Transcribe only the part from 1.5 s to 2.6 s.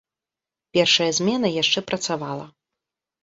яшчэ працавала.